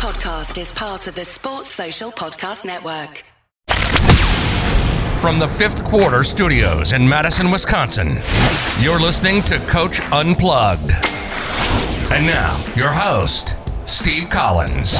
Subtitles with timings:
[0.00, 3.22] podcast is part of the Sports Social Podcast Network.
[5.20, 8.18] From the fifth quarter studios in Madison, Wisconsin,
[8.80, 10.90] you're listening to Coach Unplugged.
[12.10, 14.96] And now, your host, Steve Collins.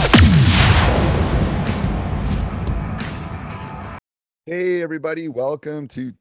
[4.44, 6.12] Hey, everybody, welcome to.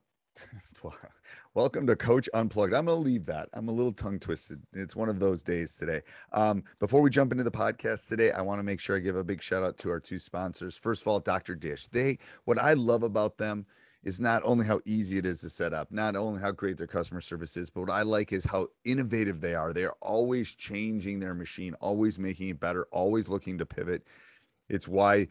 [1.55, 2.75] Welcome to Coach Unplugged.
[2.75, 3.50] I'm going to leave that.
[3.54, 4.61] I'm a little tongue twisted.
[4.71, 6.04] It's one of those days today.
[6.32, 9.15] Um, before we jump into the podcast today, I want to make sure I give
[9.15, 10.78] a big shout out to our two sponsors.
[10.78, 11.56] First of all, Dr.
[11.56, 11.87] Dish.
[11.87, 13.65] They, what I love about them
[14.04, 16.86] is not only how easy it is to set up, not only how great their
[16.86, 19.73] customer service is, but what I like is how innovative they are.
[19.73, 24.04] They are always changing their machine, always making it better, always looking to pivot.
[24.70, 25.29] It's why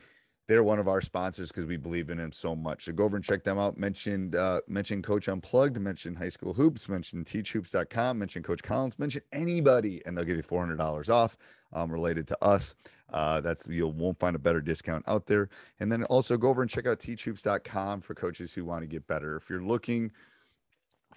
[0.48, 2.86] they're one of our sponsors because we believe in them so much.
[2.86, 3.76] So go over and check them out.
[3.76, 9.22] Mentioned uh, mention Coach Unplugged, mention High School Hoops, mention teachhoops.com, mention Coach Collins, mention
[9.32, 11.36] anybody, and they'll give you four hundred dollars off
[11.74, 12.74] um, related to us.
[13.12, 15.50] Uh, that's you won't find a better discount out there.
[15.80, 19.06] And then also go over and check out teachhoops.com for coaches who want to get
[19.06, 19.36] better.
[19.36, 20.12] If you're looking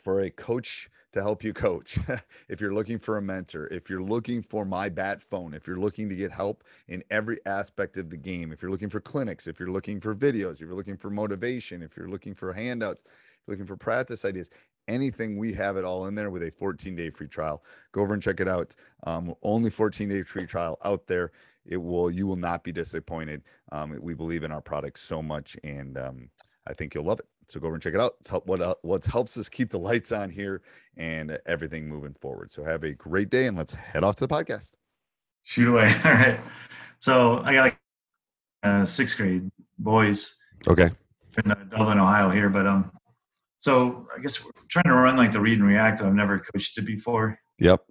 [0.04, 2.00] for a coach to help you coach.
[2.50, 5.80] if you're looking for a mentor, if you're looking for my bat phone, if you're
[5.80, 9.48] looking to get help in every aspect of the game, if you're looking for clinics,
[9.48, 13.02] if you're looking for videos, if you're looking for motivation, if you're looking for handouts,
[13.48, 14.50] looking for practice ideas,
[14.88, 17.64] anything, we have it all in there with a 14 day free trial.
[17.92, 18.76] Go over and check it out.
[19.06, 21.32] Um, only 14 day free trial out there.
[21.66, 23.44] It will, you will not be disappointed.
[23.72, 26.30] Um, we believe in our product so much and um,
[26.68, 27.26] I think you'll love it.
[27.52, 28.16] So go over and check it out.
[28.22, 30.62] It's help, what, what helps us keep the lights on here
[30.96, 32.54] and everything moving forward.
[32.54, 34.70] So have a great day and let's head off to the podcast.
[35.44, 35.94] Shoot away.
[36.06, 36.40] All right.
[37.00, 37.78] So I got like
[38.64, 40.38] uh, sixth grade boys.
[40.66, 40.92] Okay.
[41.44, 42.48] In uh, Dublin, Ohio here.
[42.48, 42.90] But um,
[43.60, 46.02] so I guess we're trying to run like the read and react.
[46.02, 47.38] I've never coached it before.
[47.60, 47.84] Yep.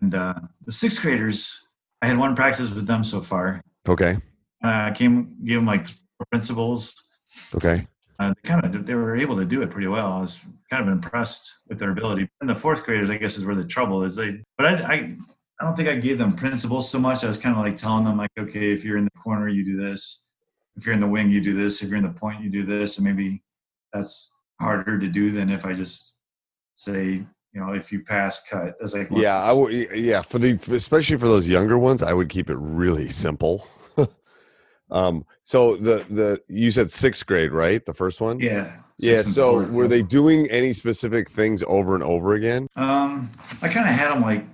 [0.00, 0.34] And uh,
[0.66, 1.68] the sixth graders,
[2.02, 3.60] I had one practice with them so far.
[3.88, 4.16] Okay.
[4.64, 5.86] Uh, I came, gave them like
[6.32, 7.10] principles.
[7.54, 7.86] Okay
[8.18, 10.12] uh, they kind of they were able to do it pretty well.
[10.12, 12.28] I was kind of impressed with their ability.
[12.40, 14.16] And the fourth graders, I guess, is where the trouble is.
[14.16, 14.94] They, but I, I,
[15.60, 17.24] I don't think I gave them principles so much.
[17.24, 19.64] I was kind of like telling them, like, okay, if you're in the corner, you
[19.64, 20.28] do this.
[20.76, 21.82] If you're in the wing, you do this.
[21.82, 22.98] If you're in the point, you do this.
[22.98, 23.42] And maybe
[23.92, 26.16] that's harder to do than if I just
[26.74, 28.74] say, you know, if you pass, cut.
[28.82, 29.72] As like, yeah, I would.
[29.72, 33.66] Yeah, for the especially for those younger ones, I would keep it really simple.
[34.90, 37.84] Um, so the the you said sixth grade, right?
[37.84, 38.40] The first one.
[38.40, 38.72] Yeah.
[38.98, 39.18] Yeah.
[39.18, 42.68] So were they doing any specific things over and over again?
[42.76, 43.30] Um,
[43.62, 44.44] I kind of had them like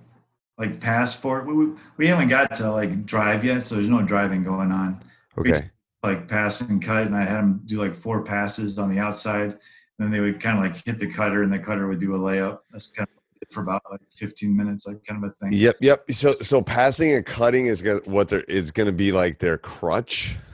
[0.59, 1.47] like pass for it.
[1.47, 5.03] We, we haven't got to like drive yet, so there's no driving going on.
[5.39, 5.53] Okay.
[5.53, 9.01] We, like pass and cut, and I had them do like four passes on the
[9.01, 9.59] outside.
[9.99, 12.15] And then they would kind of like hit the cutter, and the cutter would do
[12.15, 12.59] a layup.
[12.71, 13.14] That's kind of
[13.51, 15.53] for about like 15 minutes, like kind of a thing.
[15.53, 16.05] Yep, yep.
[16.13, 20.37] So so passing and cutting is gonna what they're it's gonna be like their crutch.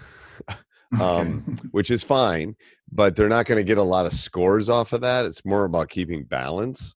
[0.99, 2.56] um, which is fine,
[2.91, 5.25] but they're not going to get a lot of scores off of that.
[5.25, 6.95] It's more about keeping balance.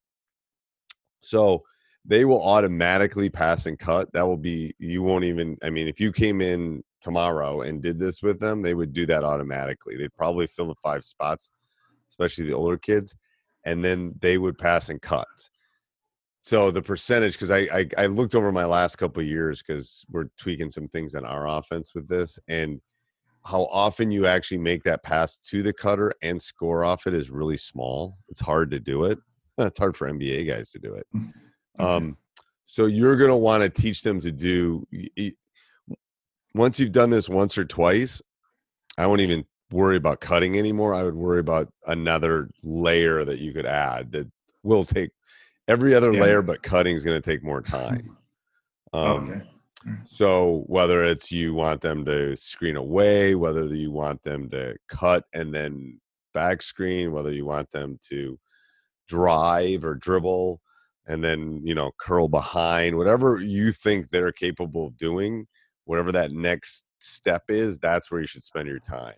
[1.21, 1.63] So
[2.05, 4.13] they will automatically pass and cut.
[4.13, 7.99] That will be, you won't even, I mean, if you came in tomorrow and did
[7.99, 9.97] this with them, they would do that automatically.
[9.97, 11.53] They'd probably fill the five spots,
[12.11, 13.15] especially the older kids,
[13.65, 15.27] and then they would pass and cut.
[16.45, 20.29] So the percentage, because I, I, I looked over my last couple years because we're
[20.37, 22.83] tweaking some things in our offense with this, and
[23.47, 27.31] how often you actually make that pass to the cutter and score off it is
[27.31, 28.19] really small.
[28.29, 29.19] It's hard to do it.
[29.57, 31.07] It's hard for NBA guys to do it.
[31.15, 31.33] Mm,
[31.79, 32.17] um,
[32.67, 34.85] so you're going to want to teach them to do.
[36.55, 38.21] Once you've done this once or twice,
[38.99, 40.93] I won't even worry about cutting anymore.
[40.93, 44.29] I would worry about another layer that you could add that
[44.65, 45.11] will take
[45.69, 46.23] every other yeah.
[46.23, 48.17] layer but cutting is going to take more time
[48.93, 49.43] um, okay.
[49.87, 49.99] Mm.
[50.07, 55.25] so whether it's you want them to screen away whether you want them to cut
[55.33, 56.01] and then
[56.33, 58.39] back screen whether you want them to
[59.09, 60.61] drive or dribble
[61.07, 65.47] and then you know curl behind whatever you think they're capable of doing
[65.85, 69.15] whatever that next step is that's where you should spend your time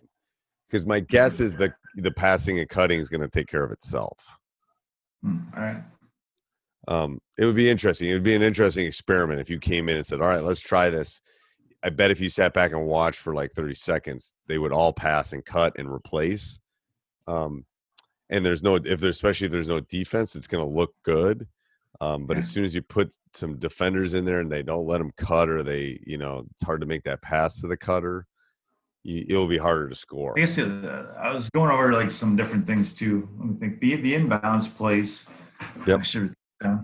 [0.67, 3.71] because my guess is that the passing and cutting is going to take care of
[3.71, 4.37] itself
[5.25, 5.83] mm, all right
[6.87, 8.09] um, it would be interesting.
[8.09, 10.61] It would be an interesting experiment if you came in and said, "All right, let's
[10.61, 11.21] try this."
[11.83, 14.93] I bet if you sat back and watched for like 30 seconds, they would all
[14.93, 16.59] pass and cut and replace.
[17.27, 17.65] Um,
[18.29, 21.47] and there's no if there's especially if there's no defense, it's going to look good.
[21.99, 22.39] Um, but yeah.
[22.39, 25.49] as soon as you put some defenders in there and they don't let them cut
[25.49, 28.27] or they, you know, it's hard to make that pass to the cutter.
[29.03, 30.33] You, it'll be harder to score.
[30.37, 33.27] I guess uh, I was going over like some different things too.
[33.37, 33.79] Let me think.
[33.79, 35.27] The the inbounds plays.
[35.87, 35.99] Yep.
[35.99, 36.33] I should
[36.63, 36.79] yeah.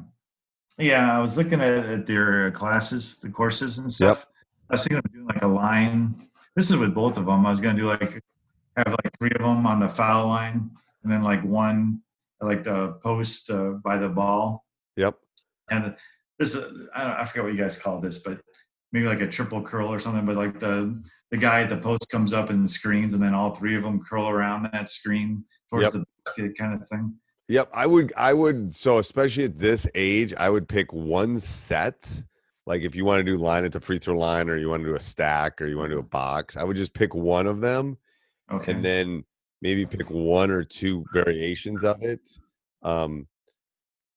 [0.80, 4.26] Yeah, I was looking at, at their classes, the courses and stuff.
[4.70, 6.16] I was thinking of doing like a line.
[6.56, 7.46] This is with both of them.
[7.46, 8.24] I was gonna do like
[8.78, 10.72] have like three of them on the foul line,
[11.04, 12.02] and then like one
[12.42, 14.66] like the post uh, by the ball.
[14.98, 15.16] Yep.
[15.70, 15.96] And
[16.40, 18.42] this, is- I, don't, I forget what you guys call this, but
[18.92, 20.26] maybe like a triple curl or something.
[20.26, 23.54] But like the the guy at the post comes up and screens, and then all
[23.54, 25.94] three of them curl around that screen towards Yep.
[25.94, 27.14] the basket, kind of thing.
[27.54, 32.24] Yep, I would I would so especially at this age, I would pick one set.
[32.66, 34.82] Like if you want to do line at the free throw line or you want
[34.82, 37.14] to do a stack or you want to do a box, I would just pick
[37.14, 37.96] one of them
[38.52, 38.72] Okay.
[38.72, 39.24] and then
[39.62, 42.28] maybe pick one or two variations of it.
[42.82, 43.28] Um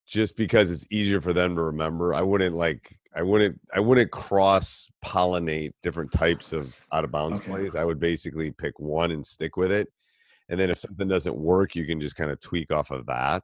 [0.06, 2.14] just because it's easier for them to remember.
[2.14, 7.40] I wouldn't like I wouldn't I wouldn't cross pollinate different types of out of bounds
[7.40, 7.50] Okay.
[7.50, 7.76] plays.
[7.76, 9.88] I would basically pick one and stick with it.
[10.48, 13.42] And then if something doesn't work, you can just kind of tweak off of that.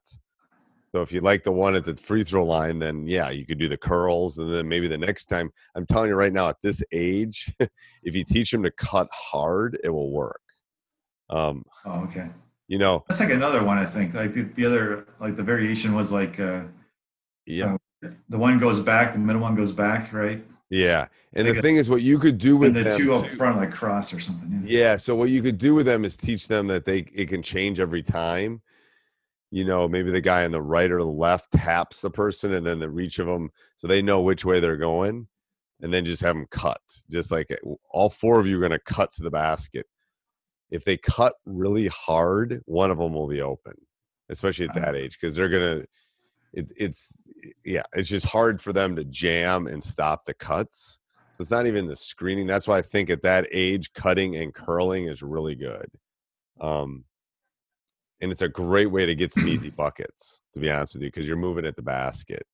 [0.93, 3.57] So if you like the one at the free throw line, then yeah, you could
[3.57, 5.51] do the curls, and then maybe the next time.
[5.73, 7.51] I'm telling you right now, at this age,
[8.03, 10.41] if you teach them to cut hard, it will work.
[11.31, 12.29] Um, oh, okay.
[12.67, 13.79] you know, That's like another one.
[13.79, 16.61] I think like the, the other like the variation was like uh,
[17.47, 17.77] yeah,
[18.29, 20.45] the one goes back, the middle one goes back, right?
[20.73, 21.07] Yeah.
[21.33, 23.71] And the thing is, what you could do with the two up too- front like
[23.71, 24.63] cross or something.
[24.65, 24.79] Yeah.
[24.79, 24.97] Yeah.
[24.97, 27.79] So what you could do with them is teach them that they it can change
[27.79, 28.61] every time.
[29.51, 32.65] You know, maybe the guy on the right or the left taps the person, and
[32.65, 35.27] then the reach of them, so they know which way they're going,
[35.81, 36.81] and then just have them cut.
[37.11, 39.85] Just like uh, all four of you are going to cut to the basket.
[40.71, 43.73] If they cut really hard, one of them will be open,
[44.29, 45.85] especially at that age, because they're gonna.
[46.53, 47.13] It, it's
[47.65, 50.99] yeah, it's just hard for them to jam and stop the cuts.
[51.31, 52.45] So it's not even the screening.
[52.45, 55.87] That's why I think at that age, cutting and curling is really good.
[56.61, 57.05] Um,
[58.21, 61.07] and it's a great way to get some easy buckets, to be honest with you,
[61.09, 62.45] because you're moving at the basket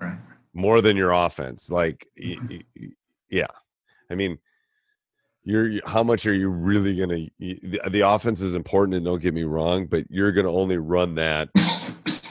[0.00, 0.16] Right.
[0.54, 1.70] more than your offense.
[1.72, 2.88] Like, y- y- y-
[3.30, 3.46] yeah,
[4.10, 4.38] I mean,
[5.42, 7.26] you're how much are you really gonna?
[7.40, 11.16] The, the offense is important, and don't get me wrong, but you're gonna only run
[11.16, 11.48] that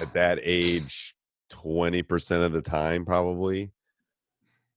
[0.02, 1.16] at that age
[1.50, 3.72] twenty percent of the time, probably.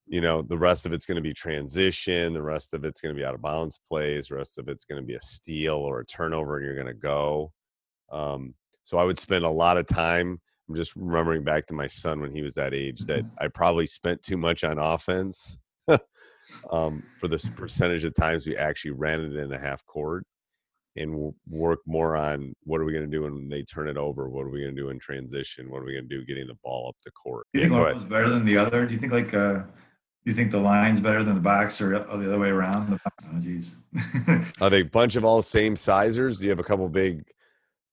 [0.07, 2.33] You know, the rest of it's going to be transition.
[2.33, 4.29] The rest of it's going to be out of bounds plays.
[4.29, 6.87] The rest of it's going to be a steal or a turnover, and you're going
[6.89, 7.53] to go.
[8.11, 10.41] Um, so I would spend a lot of time.
[10.69, 13.87] I'm just remembering back to my son when he was that age that I probably
[13.87, 15.59] spent too much on offense
[16.71, 20.25] um, for the percentage of times we actually ran it in the half court
[20.97, 24.29] and work more on what are we going to do when they turn it over?
[24.29, 25.71] What are we going to do in transition?
[25.71, 27.47] What are we going to do getting the ball up the court?
[27.53, 28.85] Do you think one was better than the other?
[28.85, 29.61] Do you think like uh,
[30.25, 33.01] do you think the line's better than the box or, or the other way around?
[33.07, 33.73] Oh, jeez.
[34.61, 36.39] Are they a bunch of all same sizers?
[36.39, 37.25] Do you have a couple big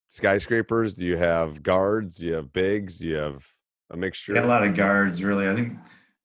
[0.10, 0.94] skyscrapers?
[0.94, 2.18] Do you have guards?
[2.18, 2.98] Do you have bigs?
[2.98, 3.46] Do you have
[3.92, 4.36] a mixture?
[4.36, 5.48] A lot of guards, really.
[5.48, 5.78] I think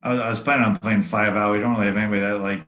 [0.02, 1.52] I was, I was planning on playing five out.
[1.52, 2.66] We don't really have anybody that like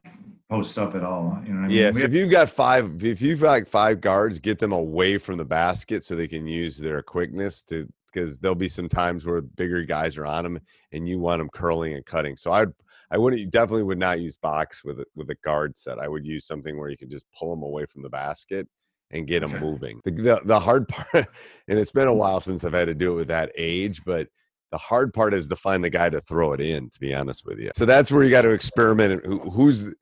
[0.51, 1.39] posts up at all.
[1.45, 1.77] You know what I mean?
[1.77, 5.19] Yeah, so if you've got five, if you've got like five guards, get them away
[5.19, 9.27] from the basket so they can use their quickness to because there'll be some times
[9.27, 10.61] where bigger guys are on them
[10.93, 12.37] and you want them curling and cutting.
[12.37, 12.73] So I'd
[13.11, 15.99] I wouldn't definitely would not use box with a, with a guard set.
[15.99, 18.67] I would use something where you can just pull them away from the basket
[19.11, 19.61] and get them Okay.
[19.61, 20.01] moving.
[20.05, 21.29] The, the the hard part,
[21.69, 22.17] and it's been a mm.
[22.17, 24.29] while since I've had to do it with that age, but
[24.73, 26.91] the hard part is to find the guy to throw it in.
[26.91, 29.13] To be honest with you, so that's where you got to experiment.
[29.13, 29.95] and Who, who's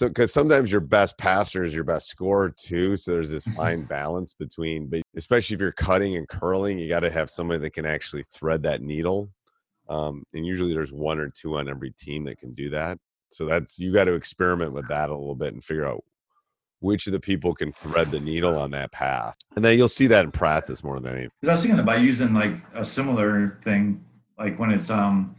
[0.00, 2.96] so because sometimes your best passer is your best scorer too.
[2.96, 7.00] So there's this fine balance between, but especially if you're cutting and curling, you got
[7.00, 9.30] to have somebody that can actually thread that needle.
[9.90, 12.96] Um, and usually there's one or two on every team that can do that.
[13.30, 16.02] So that's you got to experiment with that a little bit and figure out
[16.78, 19.36] which of the people can thread the needle on that path.
[19.54, 22.00] And then you'll see that in practice more than anything because I was thinking about
[22.00, 24.02] using like a similar thing,
[24.38, 25.36] like when it's um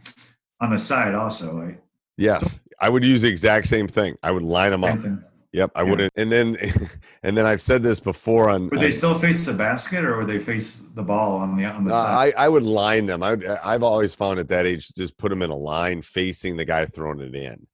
[0.60, 1.82] on the side also, like
[2.16, 4.16] Yes, I would use the exact same thing.
[4.22, 4.98] I would line them up.
[5.52, 5.90] Yep, I Yeah.
[5.90, 6.12] wouldn't.
[6.16, 6.56] And then,
[7.22, 8.70] and then I've said this before on.
[8.70, 11.84] Would they still face the basket or would they face the ball on the on
[11.84, 12.32] the Uh, side?
[12.36, 13.22] I, I would line them.
[13.22, 16.56] I would, I've always found at that age, just put them in a line facing
[16.56, 17.66] the guy throwing it in,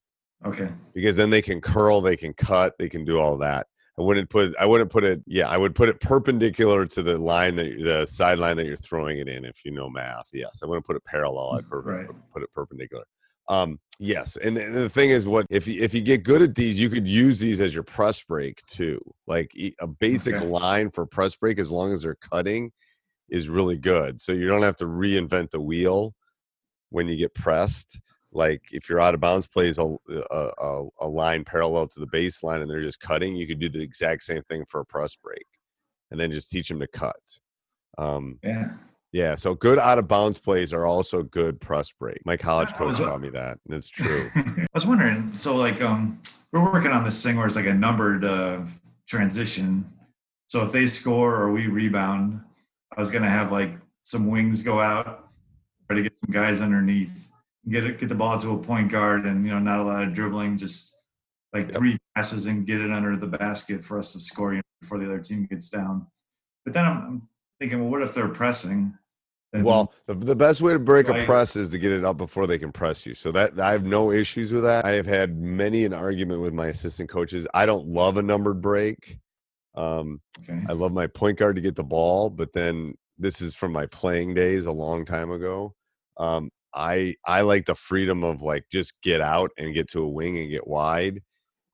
[0.45, 0.71] okay.
[0.93, 3.69] because then they can curl, they can cut, they can do all that.
[3.97, 5.21] I wouldn't put, I wouldn't put it.
[5.27, 9.19] Yeah, I would put it perpendicular to the line that the sideline that you're throwing
[9.19, 9.45] it in.
[9.45, 11.55] If you know math, yes, I wouldn't put it parallel.
[11.55, 12.07] I'd per- Right.
[12.33, 13.05] put it perpendicular.
[13.49, 16.55] Um, yes, and, and the thing is, what if you, if you get good at
[16.55, 19.01] these, you could use these as your press break too.
[19.27, 19.51] Like
[19.81, 20.47] a basic Okay.
[20.47, 22.73] line for press break, as long as they're cutting,
[23.31, 24.21] is really good.
[24.21, 26.15] So you don't have to reinvent the wheel
[26.91, 28.01] when you get pressed.
[28.33, 29.97] Like if you're out of bounds plays a,
[30.31, 33.71] a, a, a line parallel to the baseline and they're just cutting, you could do
[33.71, 35.47] the exact same thing for a press break,
[36.11, 37.17] and then just teach them to cut.
[37.97, 38.73] Um, Yeah.
[39.13, 42.19] Yeah, so good out of bounds plays are also good press break.
[42.27, 44.29] My college coach was- taught me that, and it's true.
[44.37, 46.21] I was wondering, so like um
[46.53, 48.61] we're working on this thing where it's like a numbered uh
[49.07, 49.91] transition.
[50.47, 52.41] So if they score or we rebound,
[52.97, 53.73] I was gonna have like
[54.03, 55.29] some wings go out,
[55.87, 57.31] try to get some guys underneath,
[57.69, 60.03] get it get the ball to a point guard and you know, not a lot
[60.05, 60.95] of dribbling, just
[61.55, 61.77] like Yep.
[61.77, 64.99] three passes and get it under the basket for us to score you know, before
[64.99, 66.07] the other team gets down.
[66.67, 67.29] But then I'm, I'm
[67.61, 68.95] thinking, well, what if they're pressing?
[69.53, 72.17] Then- Well, the, the best way to break a press is to get it up
[72.17, 73.15] before they can press you.
[73.15, 74.85] So that I have no issues with that.
[74.85, 77.47] I have had many an argument with my assistant coaches.
[77.55, 79.19] I don't love a numbered break.
[79.75, 80.61] Um, okay.
[80.69, 83.87] I love my point guard to get the ball, but then this is from my
[83.87, 85.75] playing days a long time ago.
[86.19, 90.09] Um, I I like the freedom of like just get out and get to a
[90.09, 91.23] wing and get wide.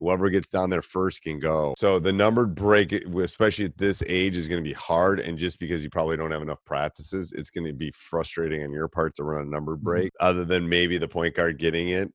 [0.05, 1.75] Whoever gets down there first can go.
[1.79, 5.19] So the numbered break, especially at this age, is going to be hard.
[5.19, 8.71] And just because you probably don't have enough practices, it's going to be frustrating on
[8.71, 9.85] your part to run a numbered Mhm.
[9.85, 10.13] break.
[10.21, 12.13] Other than maybe the point guard getting it,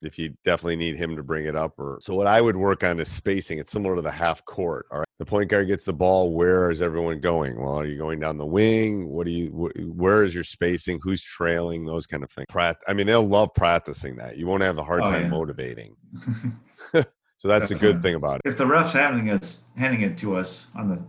[0.00, 1.74] if you definitely need him to bring it up.
[1.78, 3.58] Or so what I would work on is spacing.
[3.58, 4.86] It's similar to the half court.
[4.90, 6.32] All right, the point guard gets the ball.
[6.32, 7.60] Where is everyone going?
[7.60, 9.08] Well, are you going down the wing?
[9.10, 9.48] What do you?
[9.50, 10.98] Wh- where is your spacing?
[11.02, 11.84] Who's trailing?
[11.84, 12.46] Those kind of things.
[12.54, 14.38] I mean, they'll love practicing that.
[14.38, 15.28] You won't have a hard Oh, time yeah.
[15.28, 15.94] motivating.
[17.38, 18.48] So that's the good thing about it.
[18.48, 21.02] if the refs handing us handing it to us on the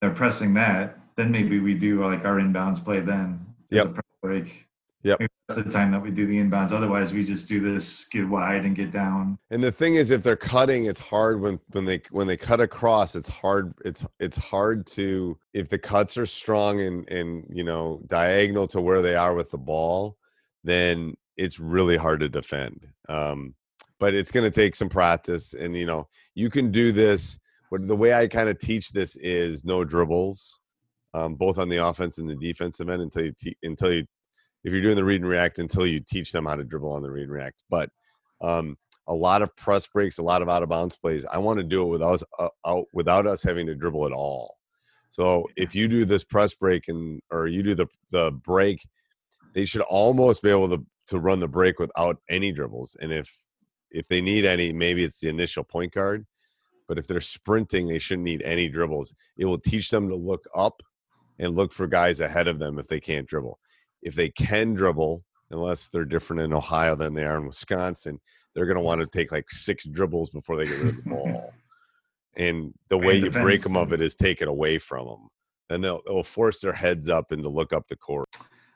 [0.00, 3.44] they're pressing that, then maybe we do like our inbounds play then.
[3.70, 3.84] Yeah.
[4.22, 4.66] Break.
[5.02, 5.20] Yep.
[5.20, 6.72] Maybe that's the time that we do the inbounds.
[6.72, 9.38] Otherwise, we just do this, get wide and get down.
[9.50, 12.60] And the thing is, if they're cutting, it's hard when when they when they cut
[12.60, 13.14] across.
[13.14, 13.74] It's hard.
[13.84, 18.80] It's it's hard to if the cuts are strong and and you know diagonal to
[18.80, 20.18] where they are with the ball,
[20.64, 22.88] then it's really hard to defend.
[23.08, 23.54] Um,
[23.98, 27.38] but it's going to take some practice, and you know you can do this.
[27.70, 30.60] But the way I kind of teach this is no dribbles,
[31.14, 34.06] um, both on the offense and the defensive end until you te- until you
[34.64, 37.02] if you're doing the read and react until you teach them how to dribble on
[37.02, 37.62] the read and react.
[37.70, 37.90] But
[38.40, 38.76] um,
[39.06, 41.24] a lot of press breaks, a lot of out of bounds plays.
[41.24, 44.12] I want to do it without us, uh, out, without us having to dribble at
[44.12, 44.56] all.
[45.10, 48.86] So if you do this press break and or you do the the break,
[49.54, 52.96] they should almost be able to to run the break without any dribbles.
[53.00, 53.32] And if
[53.90, 56.26] if they need any, maybe it's the initial point guard.
[56.88, 59.14] But if they're sprinting, they shouldn't need any dribbles.
[59.36, 60.82] It will teach them to look up
[61.38, 63.58] and look for guys ahead of them if they can't dribble.
[64.02, 68.20] If they can dribble, unless they're different in Ohio than they are in Wisconsin,
[68.54, 71.10] they're going to want to take like six dribbles before they get rid of the
[71.10, 71.54] ball.
[72.36, 75.28] And the way you break them of it is take it away from them.
[75.70, 78.28] And they'll, they'll force their heads up and to look up the court.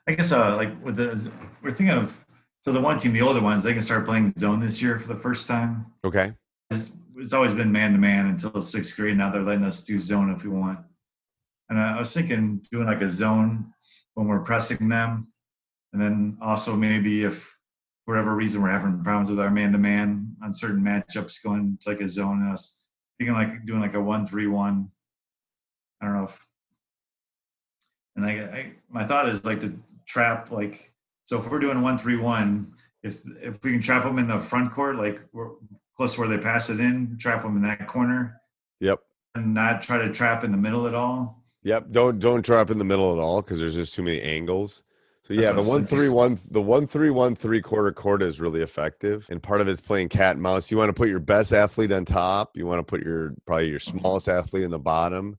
[0.07, 2.25] I guess uh, like with the we're thinking of
[2.61, 5.07] so the one team, the older ones, they can start playing zone this year for
[5.07, 5.87] the first time.
[6.03, 6.33] Okay.
[6.69, 9.17] It's, it's always been man to man until sixth grade.
[9.17, 10.79] Now they're letting us do zone if we want.
[11.69, 13.73] And I, I was thinking doing like a zone
[14.13, 15.31] when we're pressing them,
[15.93, 17.57] and then also maybe if
[18.05, 21.77] for whatever reason we're having problems with our man to man on certain matchups, going
[21.81, 22.41] to like a zone.
[22.41, 22.87] And us
[23.17, 24.91] thinking like doing like a one three one.
[26.01, 26.47] I don't know if.
[28.15, 29.73] And I, I my thought is like to
[30.05, 30.90] trap like
[31.31, 32.73] so if we're doing one three one,
[33.03, 35.51] if if we can trap them in the front court, like we're
[35.95, 38.41] close to where they pass it in, trap them in that corner,
[38.81, 38.99] Yep.
[39.35, 41.45] and not try to trap in the middle at all.
[41.63, 41.91] Yep.
[41.91, 44.83] Don't don't trap in the middle at all because there's just too many angles.
[45.23, 49.25] So yeah, the one three the one three one three quarter court is really effective.
[49.29, 50.69] And part of it's playing cat and mouse.
[50.69, 52.57] You want to put your best athlete on top.
[52.57, 55.37] You want to put your probably your smallest athlete in the bottom.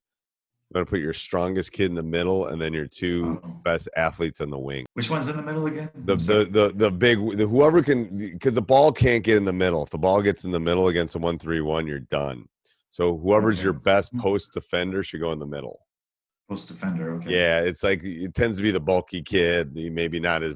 [0.75, 3.61] Want to put your strongest kid in the middle, and then your two Oh.
[3.63, 4.87] best athletes on the wing.
[4.95, 5.91] Which one's in the middle again?
[6.07, 9.53] The the the the big the, whoever can because the ball can't get in the
[9.53, 9.83] middle.
[9.83, 12.47] If the ball gets in the middle against a one three one, you're done.
[12.91, 13.65] So whoever's Okay.
[13.65, 15.81] your best post defender should go in the middle.
[16.49, 17.15] post defender.
[17.17, 17.31] Okay.
[17.33, 20.55] Yeah, it's like it tends to be the bulky kid, the maybe not as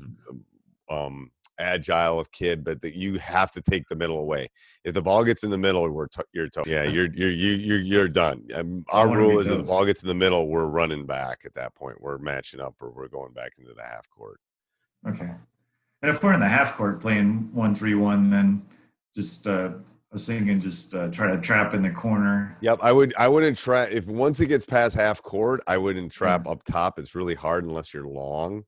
[0.91, 4.51] um, agile of kid, but that you have to take the middle away.
[4.85, 7.53] If the ball gets in the middle, we're t- you're to- yeah, you're you're you
[7.53, 8.47] you're you're done.
[8.55, 11.55] Um, our rule is if the ball gets in the middle, we're running back at
[11.55, 12.01] that point.
[12.01, 14.41] We're matching up or we're going back into the half court.
[15.09, 15.31] Okay.
[16.03, 18.65] And if we're in the half court playing one three one, then
[19.15, 22.57] just uh, I was thinking just uh, try to trap in the corner.
[22.61, 26.13] Yep, I would I wouldn't trap if once it gets past half court, I wouldn't
[26.13, 26.99] trap up top.
[26.99, 28.65] It's really hard unless you're long.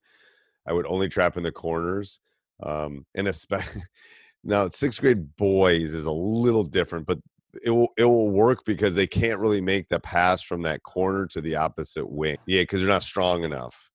[0.66, 2.20] I would only trap in the corners.
[2.62, 3.82] Um, and especially
[4.44, 7.18] now sixth grade boys is a little different, but
[7.64, 11.26] it will it will work because they can't really make the pass from that corner
[11.26, 12.36] to the opposite wing.
[12.46, 13.90] Yeah, because they're not strong enough.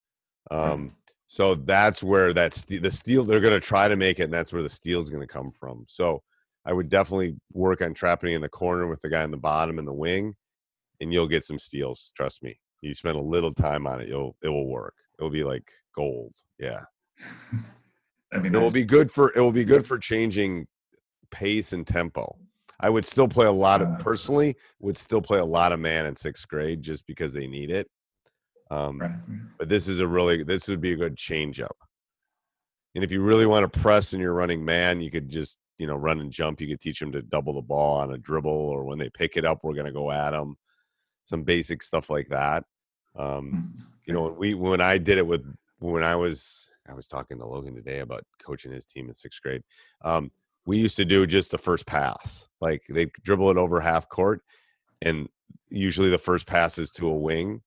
[0.52, 0.90] Um,
[1.28, 4.34] so that's where that ste- the steal they're going to try to make it, and
[4.34, 5.86] that's where the steal is going to come from.
[5.88, 6.22] So
[6.66, 9.80] I would definitely work on trapping in the corner with the guy in the bottom
[9.80, 10.36] and the wing,
[11.02, 12.12] and you'll get some steals.
[12.16, 12.58] Trust me.
[12.82, 14.96] You spend a little time on it, you'll it will work.
[15.18, 16.34] It'll be like gold.
[16.60, 16.82] Yeah.
[18.34, 20.68] That'd be It will be good for it will be good for changing
[21.30, 22.36] pace and tempo.
[22.80, 23.96] I would still play a lot of Uh.
[23.98, 27.70] personally would still play a lot of man in sixth grade just because they need
[27.70, 27.88] it.
[28.72, 29.12] Um, Right.
[29.60, 31.78] but this is a really this would be a good change up.
[32.96, 35.86] And if you really want to press and you're running man, you could just you
[35.86, 36.60] know run and jump.
[36.60, 39.38] You could teach them to double the ball on a dribble, or when they pick
[39.38, 40.56] it up, we're going to go at them.
[41.26, 42.64] Some basic stuff like that.
[43.16, 43.82] Um, Mm.
[44.06, 45.46] you know, when we when I did it with
[45.80, 49.42] when I was I was talking to Logan today about coaching his team in sixth
[49.42, 49.64] grade.
[50.04, 50.32] Um,
[50.66, 54.42] we used to do just the first pass, like they dribble it over half court,
[55.02, 55.28] and
[55.70, 57.62] usually the first pass is to a wing.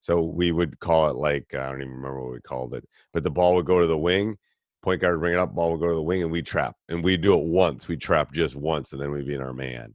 [0.00, 3.22] So we would call it like I don't even remember what we called it, but
[3.22, 4.36] the ball would go to the wing.
[4.82, 6.76] Point guard would bring it up, ball would go to the wing, and we'd trap.
[6.90, 7.88] And we'd do it once.
[7.88, 9.94] We'd trap just once, and then we'd be in our man.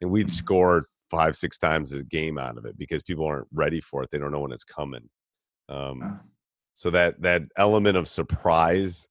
[0.00, 3.82] And we'd score five, six times a game out of it because people aren't ready
[3.82, 4.08] for it.
[4.10, 5.08] They don't know when it's coming.
[5.68, 6.20] Um.
[6.74, 9.08] So that that element of surprise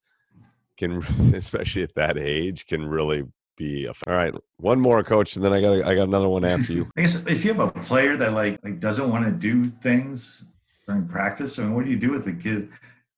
[0.78, 1.02] can,
[1.36, 3.24] especially at that age, can really
[3.58, 3.86] be.
[3.86, 6.74] A, all right, one more, coach, and then I got I got another one after
[6.74, 6.90] you.
[6.98, 10.52] I guess if you have a player that like like doesn't want to do things
[10.88, 12.70] during practice, I mean, what do you do with the kid?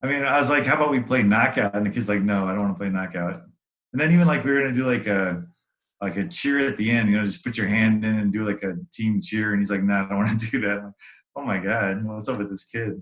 [0.02, 1.76] I mean, I was like, how about we play knockout?
[1.76, 3.38] And the kid's like, no, I don't want to play knockout.
[3.94, 5.46] And then even like we were gonna do like a
[6.02, 8.46] like a cheer at the end, you know, just put your hand in and do
[8.46, 9.52] like a team cheer.
[9.52, 10.84] And he's like, no, I don't want to do that.
[10.84, 10.94] Like,
[11.38, 13.02] oh my god, what's up with this kid?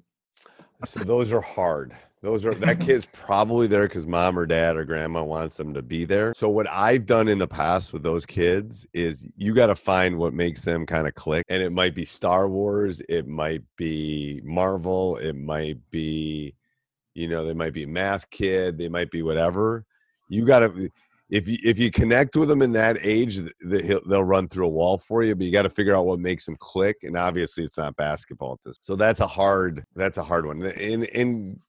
[0.86, 1.94] So those are hard.
[2.22, 5.82] Those are that kid's probably there because mom or dad or grandma wants them to
[5.82, 6.34] be there.
[6.36, 10.18] So what I've done in the past with those kids is you got to find
[10.18, 14.42] what makes them kind of click, and it might be Star Wars, it might be
[14.44, 16.54] Marvel, it might be,
[17.16, 19.86] you know, they might be math kid, they might be whatever.
[20.30, 20.90] You got to
[21.32, 24.48] if you if you connect with them in that age, th- th- he'll- they'll run
[24.48, 25.34] through a wall for you.
[25.34, 28.54] But you got to figure out what makes them click, and obviously it's not basketball.
[28.54, 30.62] At this, so that's a hard that's a hard one.
[30.64, 31.60] And and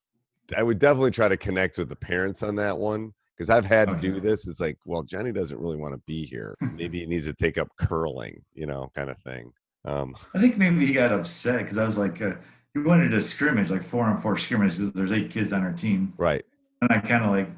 [0.56, 3.88] I would definitely try to connect with the parents on that one because I've had
[3.88, 4.46] to do this.
[4.46, 6.54] It's like, well, Johnny doesn't really want to be here.
[6.60, 9.52] Maybe he needs to take up curling, you know, kind of thing.
[9.84, 12.34] Um, I think maybe he got upset because I was like, uh,
[12.74, 14.76] he wanted to scrimmage, like four on four scrimmage.
[14.76, 16.12] There's eight kids on our team.
[16.18, 16.44] right.
[16.82, 17.48] And I kind of like,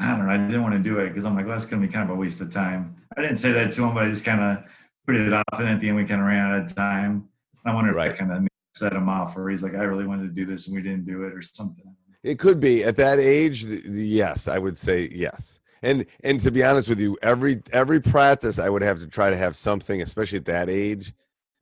[0.00, 1.82] I don't know, I didn't want to do it because I'm like, well, that's going
[1.82, 2.96] to be kind of a waste of time.
[3.16, 4.64] I didn't say that to him, but I just kind of
[5.06, 5.44] put it off.
[5.54, 7.28] And at the end, we kind of ran out of time.
[7.64, 8.10] I wonder if Right.
[8.10, 10.68] that kind of set him off, or he's like, I really wanted to do this
[10.68, 11.96] and we didn't do it, or something.
[12.22, 13.64] It could be at that age.
[13.64, 15.60] Yes, I would say yes.
[15.82, 19.30] And and to be honest with you, every every practice I would have to try
[19.30, 21.12] to have something, especially at that age,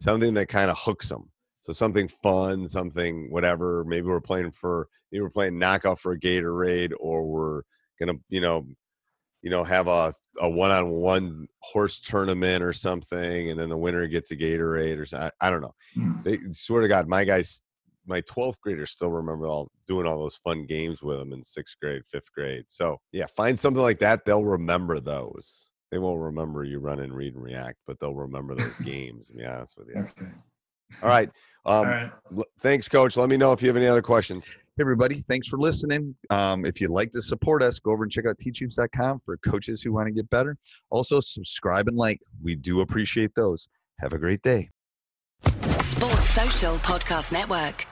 [0.00, 1.30] something that kind of hooks them.
[1.60, 3.84] So something fun, something whatever.
[3.84, 7.62] Maybe we're playing for maybe we're playing knockout for a Gatorade, or we're
[7.98, 8.66] gonna you know
[9.42, 13.76] you know have a a one on one horse tournament or something, and then the
[13.76, 15.30] winner gets a Gatorade or something.
[15.40, 16.22] I, I don't know Hmm.
[16.24, 17.62] they swear to God, my guys,
[18.06, 21.76] my 12th graders still remember all doing all those fun games with them in sixth
[21.80, 22.64] grade, fifth grade.
[22.68, 24.24] So yeah, find something like that.
[24.24, 25.70] They'll remember those.
[25.90, 29.28] They won't remember you run and read and react, but they'll remember those games.
[29.28, 30.00] To be honest with you.
[30.00, 30.30] Okay.
[31.02, 31.28] All right.
[31.64, 32.12] Um, All right.
[32.36, 33.16] l- Thanks, Coach.
[33.16, 34.50] Let me know if you have any other questions.
[34.76, 35.24] Hey, everybody.
[35.26, 36.14] Thanks for listening.
[36.28, 39.80] Um, if you'd like to support us, go over and check out teachhoops.com for coaches
[39.80, 40.54] who want to get better.
[40.90, 42.20] Also, subscribe and like.
[42.42, 43.68] We do appreciate those.
[44.00, 44.68] Have a great day.
[45.40, 47.86] Sports Social Podcast Network.